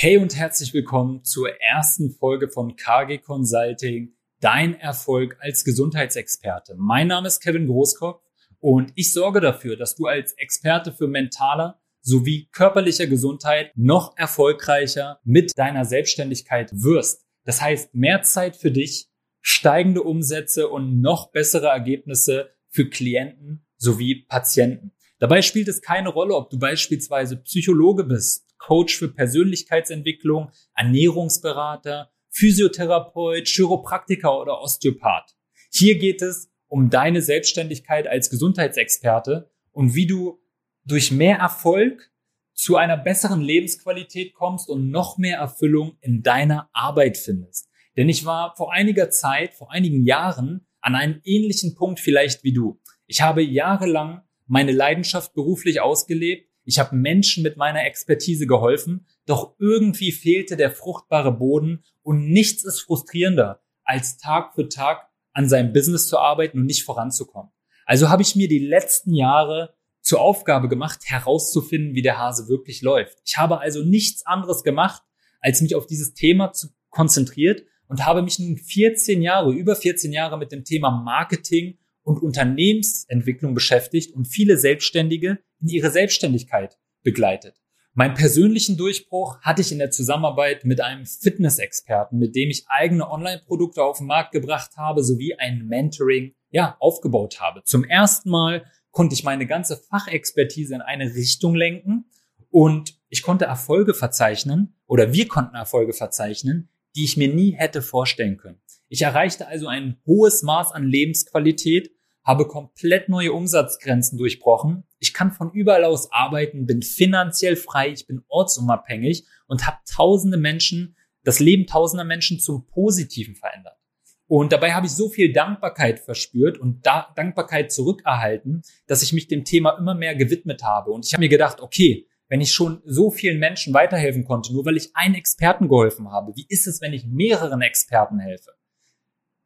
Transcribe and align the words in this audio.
Hey 0.00 0.16
und 0.16 0.36
herzlich 0.36 0.72
willkommen 0.74 1.24
zur 1.24 1.60
ersten 1.60 2.12
Folge 2.12 2.48
von 2.48 2.76
KG 2.76 3.18
Consulting, 3.18 4.14
dein 4.38 4.78
Erfolg 4.78 5.36
als 5.40 5.64
Gesundheitsexperte. 5.64 6.76
Mein 6.78 7.08
Name 7.08 7.26
ist 7.26 7.40
Kevin 7.40 7.66
Großkopf 7.66 8.22
und 8.60 8.92
ich 8.94 9.12
sorge 9.12 9.40
dafür, 9.40 9.74
dass 9.74 9.96
du 9.96 10.06
als 10.06 10.34
Experte 10.34 10.92
für 10.92 11.08
mentaler 11.08 11.80
sowie 12.00 12.48
körperlicher 12.52 13.08
Gesundheit 13.08 13.72
noch 13.74 14.16
erfolgreicher 14.16 15.18
mit 15.24 15.58
deiner 15.58 15.84
Selbstständigkeit 15.84 16.70
wirst. 16.74 17.26
Das 17.42 17.60
heißt, 17.60 17.92
mehr 17.92 18.22
Zeit 18.22 18.54
für 18.54 18.70
dich, 18.70 19.08
steigende 19.40 20.04
Umsätze 20.04 20.68
und 20.68 21.00
noch 21.00 21.32
bessere 21.32 21.70
Ergebnisse 21.70 22.50
für 22.68 22.88
Klienten 22.88 23.66
sowie 23.78 24.26
Patienten. 24.28 24.92
Dabei 25.18 25.42
spielt 25.42 25.66
es 25.66 25.82
keine 25.82 26.10
Rolle, 26.10 26.36
ob 26.36 26.50
du 26.50 26.58
beispielsweise 26.60 27.38
Psychologe 27.38 28.04
bist, 28.04 28.47
Coach 28.58 28.96
für 28.96 29.08
Persönlichkeitsentwicklung, 29.08 30.50
Ernährungsberater, 30.74 32.10
Physiotherapeut, 32.30 33.46
Chiropraktiker 33.46 34.40
oder 34.40 34.60
Osteopath. 34.60 35.34
Hier 35.72 35.98
geht 35.98 36.22
es 36.22 36.50
um 36.66 36.90
deine 36.90 37.22
Selbstständigkeit 37.22 38.06
als 38.06 38.30
Gesundheitsexperte 38.30 39.50
und 39.72 39.94
wie 39.94 40.06
du 40.06 40.40
durch 40.84 41.10
mehr 41.10 41.38
Erfolg 41.38 42.10
zu 42.54 42.76
einer 42.76 42.96
besseren 42.96 43.40
Lebensqualität 43.40 44.34
kommst 44.34 44.68
und 44.68 44.90
noch 44.90 45.16
mehr 45.16 45.38
Erfüllung 45.38 45.96
in 46.00 46.22
deiner 46.22 46.68
Arbeit 46.72 47.16
findest. 47.16 47.68
Denn 47.96 48.08
ich 48.08 48.24
war 48.24 48.54
vor 48.56 48.72
einiger 48.72 49.10
Zeit, 49.10 49.54
vor 49.54 49.72
einigen 49.72 50.04
Jahren 50.04 50.66
an 50.80 50.94
einem 50.94 51.20
ähnlichen 51.24 51.74
Punkt 51.74 52.00
vielleicht 52.00 52.44
wie 52.44 52.52
du. 52.52 52.80
Ich 53.06 53.22
habe 53.22 53.42
jahrelang 53.42 54.22
meine 54.46 54.72
Leidenschaft 54.72 55.34
beruflich 55.34 55.80
ausgelebt 55.80 56.47
ich 56.68 56.78
habe 56.78 56.96
Menschen 56.96 57.42
mit 57.42 57.56
meiner 57.56 57.86
Expertise 57.86 58.46
geholfen, 58.46 59.06
doch 59.24 59.54
irgendwie 59.58 60.12
fehlte 60.12 60.54
der 60.54 60.70
fruchtbare 60.70 61.32
Boden 61.32 61.82
und 62.02 62.28
nichts 62.28 62.62
ist 62.62 62.80
frustrierender, 62.80 63.62
als 63.84 64.18
Tag 64.18 64.54
für 64.54 64.68
Tag 64.68 65.08
an 65.32 65.48
seinem 65.48 65.72
Business 65.72 66.08
zu 66.08 66.18
arbeiten 66.18 66.58
und 66.58 66.66
nicht 66.66 66.84
voranzukommen. 66.84 67.50
Also 67.86 68.10
habe 68.10 68.20
ich 68.20 68.36
mir 68.36 68.48
die 68.48 68.58
letzten 68.58 69.14
Jahre 69.14 69.76
zur 70.02 70.20
Aufgabe 70.20 70.68
gemacht, 70.68 71.00
herauszufinden, 71.06 71.94
wie 71.94 72.02
der 72.02 72.18
Hase 72.18 72.48
wirklich 72.48 72.82
läuft. 72.82 73.16
Ich 73.24 73.38
habe 73.38 73.60
also 73.60 73.82
nichts 73.82 74.26
anderes 74.26 74.62
gemacht, 74.62 75.02
als 75.40 75.62
mich 75.62 75.74
auf 75.74 75.86
dieses 75.86 76.12
Thema 76.12 76.52
zu 76.52 76.68
konzentriert 76.90 77.62
und 77.88 78.04
habe 78.04 78.20
mich 78.20 78.38
nun 78.38 78.58
14 78.58 79.22
Jahre, 79.22 79.54
über 79.54 79.74
14 79.74 80.12
Jahre 80.12 80.36
mit 80.36 80.52
dem 80.52 80.64
Thema 80.64 80.90
Marketing 80.90 81.78
und 82.08 82.22
Unternehmensentwicklung 82.22 83.54
beschäftigt 83.54 84.14
und 84.14 84.24
viele 84.24 84.56
Selbstständige 84.56 85.38
in 85.60 85.68
ihre 85.68 85.90
Selbstständigkeit 85.90 86.78
begleitet. 87.02 87.60
Meinen 87.92 88.14
persönlichen 88.14 88.78
Durchbruch 88.78 89.40
hatte 89.42 89.60
ich 89.60 89.72
in 89.72 89.78
der 89.78 89.90
Zusammenarbeit 89.90 90.64
mit 90.64 90.80
einem 90.80 91.04
Fitnessexperten, 91.04 92.18
mit 92.18 92.34
dem 92.34 92.48
ich 92.48 92.64
eigene 92.68 93.10
Online-Produkte 93.10 93.82
auf 93.82 93.98
den 93.98 94.06
Markt 94.06 94.32
gebracht 94.32 94.76
habe, 94.78 95.04
sowie 95.04 95.34
ein 95.34 95.66
Mentoring, 95.66 96.34
ja, 96.50 96.76
aufgebaut 96.80 97.40
habe. 97.40 97.62
Zum 97.64 97.84
ersten 97.84 98.30
Mal 98.30 98.64
konnte 98.90 99.14
ich 99.14 99.24
meine 99.24 99.46
ganze 99.46 99.76
Fachexpertise 99.76 100.76
in 100.76 100.80
eine 100.80 101.14
Richtung 101.14 101.54
lenken 101.54 102.06
und 102.50 102.98
ich 103.10 103.22
konnte 103.22 103.44
Erfolge 103.44 103.92
verzeichnen 103.92 104.76
oder 104.86 105.12
wir 105.12 105.28
konnten 105.28 105.56
Erfolge 105.56 105.92
verzeichnen, 105.92 106.70
die 106.96 107.04
ich 107.04 107.18
mir 107.18 107.28
nie 107.28 107.52
hätte 107.52 107.82
vorstellen 107.82 108.38
können. 108.38 108.62
Ich 108.88 109.02
erreichte 109.02 109.46
also 109.46 109.66
ein 109.66 109.98
hohes 110.06 110.42
Maß 110.42 110.72
an 110.72 110.86
Lebensqualität 110.86 111.90
habe 112.28 112.46
komplett 112.46 113.08
neue 113.08 113.32
Umsatzgrenzen 113.32 114.18
durchbrochen. 114.18 114.84
Ich 114.98 115.14
kann 115.14 115.32
von 115.32 115.50
überall 115.50 115.84
aus 115.84 116.12
arbeiten, 116.12 116.66
bin 116.66 116.82
finanziell 116.82 117.56
frei, 117.56 117.88
ich 117.88 118.06
bin 118.06 118.22
ortsunabhängig 118.28 119.24
und 119.46 119.66
habe 119.66 119.78
tausende 119.90 120.36
Menschen, 120.36 120.94
das 121.24 121.40
Leben 121.40 121.66
tausender 121.66 122.04
Menschen 122.04 122.38
zum 122.38 122.66
Positiven 122.66 123.34
verändert. 123.34 123.78
Und 124.26 124.52
dabei 124.52 124.74
habe 124.74 124.84
ich 124.84 124.92
so 124.92 125.08
viel 125.08 125.32
Dankbarkeit 125.32 126.00
verspürt 126.00 126.58
und 126.58 126.84
da 126.84 127.10
Dankbarkeit 127.16 127.72
zurückerhalten, 127.72 128.60
dass 128.86 129.02
ich 129.02 129.14
mich 129.14 129.28
dem 129.28 129.46
Thema 129.46 129.78
immer 129.78 129.94
mehr 129.94 130.14
gewidmet 130.14 130.62
habe. 130.62 130.90
Und 130.90 131.06
ich 131.06 131.14
habe 131.14 131.22
mir 131.22 131.30
gedacht, 131.30 131.62
okay, 131.62 132.06
wenn 132.28 132.42
ich 132.42 132.52
schon 132.52 132.82
so 132.84 133.10
vielen 133.10 133.38
Menschen 133.38 133.72
weiterhelfen 133.72 134.24
konnte, 134.24 134.52
nur 134.52 134.66
weil 134.66 134.76
ich 134.76 134.90
einen 134.92 135.14
Experten 135.14 135.66
geholfen 135.66 136.10
habe, 136.10 136.36
wie 136.36 136.44
ist 136.50 136.66
es, 136.66 136.82
wenn 136.82 136.92
ich 136.92 137.06
mehreren 137.06 137.62
Experten 137.62 138.18
helfe? 138.18 138.50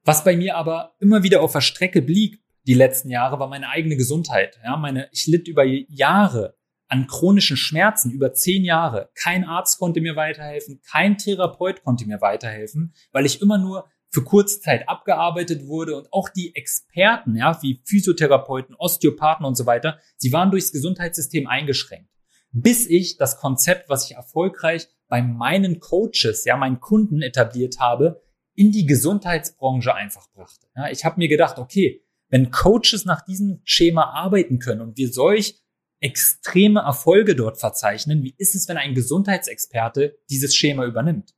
Was 0.03 0.25
bei 0.25 0.37
mir 0.37 0.57
aber 0.57 0.97
immer 0.99 1.23
wieder 1.23 1.43
auf 1.43 1.53
der 1.53 1.61
Strecke 1.61 2.03
blieb, 2.03 2.42
die 2.67 2.75
letzten 2.75 3.11
Jahre 3.11 3.39
war 3.39 3.49
meine 3.49 3.69
eigene 3.69 3.97
Gesundheit. 3.97 4.59
Ja, 4.63 4.77
meine, 4.77 5.09
ich 5.13 5.27
litt 5.27 5.49
über 5.49 5.65
Jahre 5.65 6.57
an 6.89 7.07
chronischen 7.07 7.57
Schmerzen, 7.57 8.11
über 8.11 8.35
zehn 8.35 8.65
Jahre. 8.65 9.11
Kein 9.15 9.45
Arzt 9.45 9.79
konnte 9.79 10.01
mir 10.01 10.15
weiterhelfen, 10.15 10.81
kein 10.91 11.17
Therapeut 11.17 11.83
konnte 11.83 12.07
mir 12.07 12.21
weiterhelfen, 12.21 12.95
weil 13.13 13.25
ich 13.25 13.41
immer 13.41 13.57
nur 13.57 13.89
für 14.11 14.23
kurze 14.23 14.61
Zeit 14.61 14.89
abgearbeitet 14.89 15.67
wurde 15.67 15.97
und 15.97 16.13
auch 16.13 16.29
die 16.29 16.55
Experten, 16.55 17.35
ja, 17.35 17.61
wie 17.63 17.81
Physiotherapeuten, 17.87 18.75
Osteopathen 18.79 19.47
und 19.47 19.57
so 19.57 19.65
weiter, 19.65 19.99
sie 20.17 20.33
waren 20.33 20.51
durchs 20.51 20.71
Gesundheitssystem 20.71 21.47
eingeschränkt. 21.47 22.11
Bis 22.51 22.87
ich 22.87 23.17
das 23.17 23.39
Konzept, 23.39 23.89
was 23.89 24.05
ich 24.05 24.17
erfolgreich 24.17 24.87
bei 25.09 25.23
meinen 25.23 25.81
Coaches, 25.81 26.45
ja, 26.45 26.59
meinen 26.59 26.81
Kunden 26.81 27.23
etabliert 27.23 27.81
habe, 27.81 28.23
in 28.55 28.71
die 28.71 28.85
Gesundheitsbranche 28.85 29.95
einfach 29.95 30.31
brachte. 30.35 30.67
Ja, 30.77 30.91
ich 30.91 31.07
habe 31.07 31.17
mir 31.17 31.29
gedacht, 31.29 31.59
okay, 31.59 32.05
wenn 32.33 32.51
Coaches 32.51 33.05
nach 33.05 33.21
diesem 33.21 33.61
Schema 33.63 34.05
arbeiten 34.05 34.59
können 34.59 34.81
und 34.81 34.97
wir 34.97 35.13
solch 35.13 35.61
extreme 36.01 36.81
Erfolge 36.81 37.37
dort 37.37 37.61
verzeichnen, 37.61 38.23
wie 38.23 38.35
ist 38.39 38.55
es, 38.55 38.67
wenn 38.69 38.79
ein 38.79 38.95
Gesundheitsexperte 38.95 40.19
dieses 40.31 40.57
Schema 40.57 40.87
übernimmt? 40.87 41.35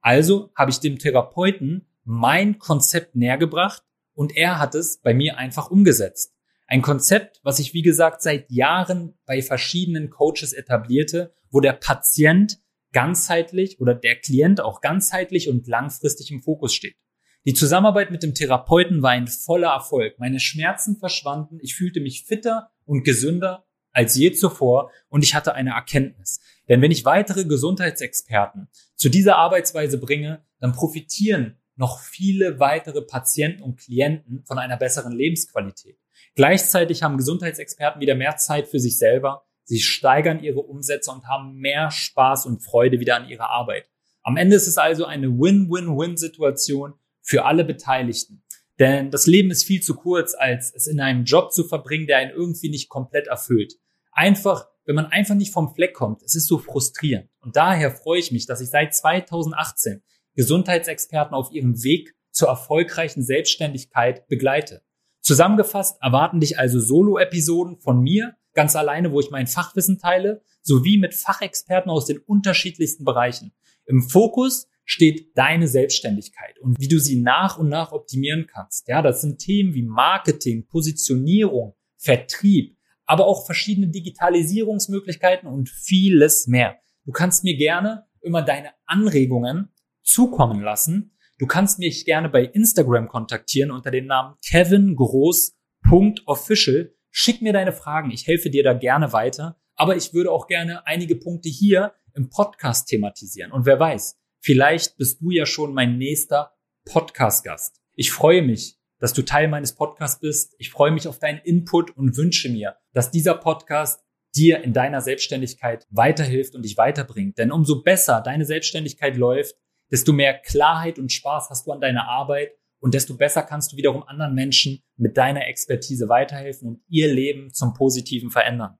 Also 0.00 0.50
habe 0.56 0.72
ich 0.72 0.80
dem 0.80 0.98
Therapeuten 0.98 1.86
mein 2.02 2.58
Konzept 2.58 3.14
nähergebracht 3.14 3.84
und 4.14 4.36
er 4.36 4.58
hat 4.58 4.74
es 4.74 4.98
bei 4.98 5.14
mir 5.14 5.38
einfach 5.38 5.70
umgesetzt. 5.70 6.34
Ein 6.66 6.82
Konzept, 6.82 7.40
was 7.44 7.60
ich 7.60 7.72
wie 7.72 7.82
gesagt 7.82 8.20
seit 8.20 8.50
Jahren 8.50 9.14
bei 9.26 9.42
verschiedenen 9.42 10.10
Coaches 10.10 10.52
etablierte, 10.52 11.32
wo 11.50 11.60
der 11.60 11.74
Patient 11.74 12.58
ganzheitlich 12.90 13.80
oder 13.80 13.94
der 13.94 14.16
Klient 14.16 14.60
auch 14.60 14.80
ganzheitlich 14.80 15.48
und 15.48 15.68
langfristig 15.68 16.32
im 16.32 16.42
Fokus 16.42 16.74
steht. 16.74 16.96
Die 17.44 17.54
Zusammenarbeit 17.54 18.12
mit 18.12 18.22
dem 18.22 18.34
Therapeuten 18.34 19.02
war 19.02 19.10
ein 19.10 19.26
voller 19.26 19.70
Erfolg. 19.70 20.16
Meine 20.20 20.38
Schmerzen 20.38 20.96
verschwanden, 20.96 21.58
ich 21.60 21.74
fühlte 21.74 22.00
mich 22.00 22.24
fitter 22.24 22.70
und 22.84 23.02
gesünder 23.02 23.66
als 23.90 24.14
je 24.14 24.30
zuvor 24.30 24.92
und 25.08 25.24
ich 25.24 25.34
hatte 25.34 25.54
eine 25.54 25.70
Erkenntnis. 25.70 26.40
Denn 26.68 26.80
wenn 26.80 26.92
ich 26.92 27.04
weitere 27.04 27.44
Gesundheitsexperten 27.44 28.68
zu 28.94 29.08
dieser 29.08 29.36
Arbeitsweise 29.38 29.98
bringe, 29.98 30.44
dann 30.60 30.72
profitieren 30.72 31.58
noch 31.74 32.00
viele 32.00 32.60
weitere 32.60 33.02
Patienten 33.02 33.62
und 33.62 33.80
Klienten 33.80 34.44
von 34.46 34.58
einer 34.58 34.76
besseren 34.76 35.12
Lebensqualität. 35.12 35.98
Gleichzeitig 36.36 37.02
haben 37.02 37.16
Gesundheitsexperten 37.16 38.00
wieder 38.00 38.14
mehr 38.14 38.36
Zeit 38.36 38.68
für 38.68 38.78
sich 38.78 38.98
selber, 38.98 39.44
sie 39.64 39.80
steigern 39.80 40.44
ihre 40.44 40.60
Umsätze 40.60 41.10
und 41.10 41.26
haben 41.26 41.56
mehr 41.56 41.90
Spaß 41.90 42.46
und 42.46 42.62
Freude 42.62 43.00
wieder 43.00 43.16
an 43.16 43.28
ihrer 43.28 43.50
Arbeit. 43.50 43.90
Am 44.22 44.36
Ende 44.36 44.54
ist 44.54 44.68
es 44.68 44.78
also 44.78 45.04
eine 45.06 45.26
Win-Win-Win-Situation, 45.26 46.94
für 47.22 47.44
alle 47.44 47.64
Beteiligten. 47.64 48.42
Denn 48.78 49.10
das 49.10 49.26
Leben 49.26 49.50
ist 49.50 49.64
viel 49.64 49.80
zu 49.80 49.94
kurz, 49.94 50.34
als 50.34 50.72
es 50.74 50.86
in 50.86 51.00
einem 51.00 51.24
Job 51.24 51.52
zu 51.52 51.64
verbringen, 51.64 52.06
der 52.06 52.18
einen 52.18 52.32
irgendwie 52.32 52.68
nicht 52.68 52.88
komplett 52.88 53.28
erfüllt. 53.28 53.74
Einfach, 54.12 54.66
wenn 54.84 54.96
man 54.96 55.06
einfach 55.06 55.34
nicht 55.34 55.52
vom 55.52 55.74
Fleck 55.74 55.94
kommt, 55.94 56.22
es 56.22 56.34
ist 56.34 56.46
so 56.46 56.58
frustrierend. 56.58 57.28
Und 57.40 57.56
daher 57.56 57.90
freue 57.90 58.18
ich 58.18 58.32
mich, 58.32 58.46
dass 58.46 58.60
ich 58.60 58.70
seit 58.70 58.94
2018 58.94 60.02
Gesundheitsexperten 60.34 61.34
auf 61.34 61.52
ihrem 61.52 61.82
Weg 61.84 62.14
zur 62.30 62.48
erfolgreichen 62.48 63.22
Selbstständigkeit 63.22 64.26
begleite. 64.28 64.82
Zusammengefasst 65.20 65.98
erwarten 66.02 66.40
dich 66.40 66.58
also 66.58 66.80
Solo-Episoden 66.80 67.78
von 67.78 68.00
mir, 68.00 68.34
ganz 68.54 68.74
alleine, 68.74 69.12
wo 69.12 69.20
ich 69.20 69.30
mein 69.30 69.46
Fachwissen 69.46 69.98
teile, 69.98 70.42
sowie 70.62 70.98
mit 70.98 71.14
Fachexperten 71.14 71.90
aus 71.90 72.06
den 72.06 72.18
unterschiedlichsten 72.18 73.04
Bereichen. 73.04 73.52
Im 73.86 74.02
Fokus 74.02 74.68
steht 74.84 75.36
deine 75.36 75.68
Selbstständigkeit 75.68 76.58
und 76.58 76.80
wie 76.80 76.88
du 76.88 76.98
sie 76.98 77.20
nach 77.20 77.58
und 77.58 77.68
nach 77.68 77.92
optimieren 77.92 78.46
kannst. 78.46 78.88
Ja, 78.88 79.02
das 79.02 79.20
sind 79.20 79.38
Themen 79.38 79.74
wie 79.74 79.82
Marketing, 79.82 80.66
Positionierung, 80.66 81.74
Vertrieb, 81.96 82.78
aber 83.06 83.26
auch 83.26 83.44
verschiedene 83.46 83.88
Digitalisierungsmöglichkeiten 83.88 85.48
und 85.48 85.68
vieles 85.68 86.46
mehr. 86.46 86.78
Du 87.04 87.10
kannst 87.12 87.44
mir 87.44 87.56
gerne 87.56 88.06
immer 88.20 88.42
deine 88.42 88.70
Anregungen 88.86 89.68
zukommen 90.02 90.62
lassen. 90.62 91.16
Du 91.38 91.46
kannst 91.46 91.78
mich 91.78 92.04
gerne 92.04 92.28
bei 92.28 92.44
Instagram 92.44 93.08
kontaktieren 93.08 93.70
unter 93.70 93.90
dem 93.90 94.04
Namen 94.06 94.34
kevingroß.official. 94.46 96.94
Schick 97.10 97.40
mir 97.42 97.52
deine 97.52 97.72
Fragen. 97.72 98.10
Ich 98.10 98.26
helfe 98.26 98.48
dir 98.50 98.62
da 98.62 98.74
gerne 98.74 99.12
weiter. 99.12 99.58
Aber 99.74 99.96
ich 99.96 100.14
würde 100.14 100.30
auch 100.30 100.46
gerne 100.46 100.86
einige 100.86 101.16
Punkte 101.16 101.48
hier 101.48 101.94
im 102.14 102.30
Podcast 102.30 102.86
thematisieren. 102.88 103.50
Und 103.52 103.66
wer 103.66 103.80
weiß, 103.80 104.21
Vielleicht 104.44 104.96
bist 104.96 105.20
du 105.20 105.30
ja 105.30 105.46
schon 105.46 105.72
mein 105.72 105.98
nächster 105.98 106.52
Podcast-Gast. 106.86 107.80
Ich 107.94 108.10
freue 108.10 108.42
mich, 108.42 108.76
dass 108.98 109.12
du 109.12 109.22
Teil 109.22 109.46
meines 109.46 109.76
Podcasts 109.76 110.18
bist. 110.18 110.56
Ich 110.58 110.70
freue 110.70 110.90
mich 110.90 111.06
auf 111.06 111.20
deinen 111.20 111.38
Input 111.38 111.96
und 111.96 112.16
wünsche 112.16 112.48
mir, 112.48 112.74
dass 112.92 113.12
dieser 113.12 113.34
Podcast 113.34 114.02
dir 114.34 114.64
in 114.64 114.72
deiner 114.72 115.00
Selbstständigkeit 115.00 115.86
weiterhilft 115.90 116.56
und 116.56 116.64
dich 116.64 116.76
weiterbringt. 116.76 117.38
Denn 117.38 117.52
umso 117.52 117.84
besser 117.84 118.20
deine 118.20 118.44
Selbstständigkeit 118.44 119.16
läuft, 119.16 119.54
desto 119.92 120.12
mehr 120.12 120.36
Klarheit 120.36 120.98
und 120.98 121.12
Spaß 121.12 121.48
hast 121.48 121.68
du 121.68 121.70
an 121.70 121.80
deiner 121.80 122.08
Arbeit 122.08 122.50
und 122.80 122.94
desto 122.94 123.16
besser 123.16 123.44
kannst 123.44 123.70
du 123.70 123.76
wiederum 123.76 124.02
anderen 124.02 124.34
Menschen 124.34 124.82
mit 124.96 125.16
deiner 125.16 125.46
Expertise 125.46 126.08
weiterhelfen 126.08 126.66
und 126.66 126.82
ihr 126.88 127.14
Leben 127.14 127.54
zum 127.54 127.74
Positiven 127.74 128.32
verändern. 128.32 128.76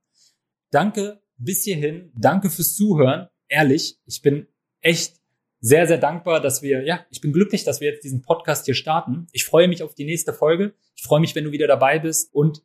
Danke 0.71 1.21
bis 1.37 1.63
hierhin. 1.63 2.11
Danke 2.17 2.49
fürs 2.49 2.75
Zuhören. 2.75 3.29
Ehrlich, 3.47 3.97
ich 4.05 4.21
bin 4.21 4.47
echt 4.81 5.22
sehr, 5.63 5.87
sehr 5.87 5.97
dankbar, 5.97 6.41
dass 6.41 6.61
wir, 6.61 6.83
ja, 6.85 7.05
ich 7.09 7.21
bin 7.21 7.31
glücklich, 7.31 7.63
dass 7.63 7.79
wir 7.79 7.89
jetzt 7.89 8.03
diesen 8.03 8.21
Podcast 8.21 8.65
hier 8.65 8.75
starten. 8.75 9.27
Ich 9.31 9.45
freue 9.45 9.69
mich 9.69 9.81
auf 9.81 9.95
die 9.95 10.03
nächste 10.03 10.33
Folge. 10.33 10.73
Ich 10.93 11.03
freue 11.03 11.21
mich, 11.21 11.35
wenn 11.35 11.45
du 11.45 11.53
wieder 11.53 11.67
dabei 11.67 11.99
bist 11.99 12.33
und 12.33 12.63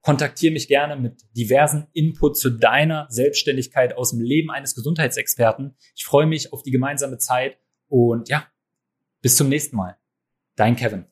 kontaktiere 0.00 0.52
mich 0.52 0.68
gerne 0.68 0.94
mit 0.94 1.22
diversen 1.36 1.88
Input 1.92 2.38
zu 2.38 2.50
deiner 2.50 3.08
Selbstständigkeit 3.10 3.96
aus 3.96 4.12
dem 4.12 4.20
Leben 4.20 4.52
eines 4.52 4.76
Gesundheitsexperten. 4.76 5.76
Ich 5.96 6.04
freue 6.04 6.26
mich 6.26 6.52
auf 6.52 6.62
die 6.62 6.70
gemeinsame 6.70 7.18
Zeit 7.18 7.58
und 7.88 8.28
ja, 8.28 8.46
bis 9.22 9.36
zum 9.36 9.48
nächsten 9.48 9.74
Mal. 9.74 9.96
Dein 10.54 10.76
Kevin. 10.76 11.06